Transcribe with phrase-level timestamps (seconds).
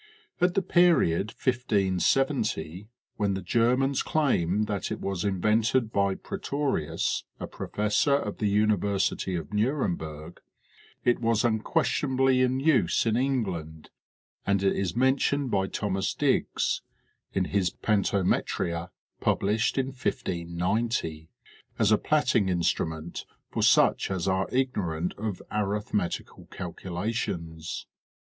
[0.41, 7.45] At the period 1570, when the Germans claim that it was invented by Pretorius, a
[7.45, 10.41] professor of the University of Nurem burg,
[11.05, 13.91] it was unquestionably in use in England,
[14.43, 16.81] and it is men tioned by Thomas Digges,
[17.33, 18.89] in his Pantometria,
[19.19, 21.29] published in 1590,
[21.77, 27.85] as a platting instrument for such as are ignorant of arithmet ical calculations.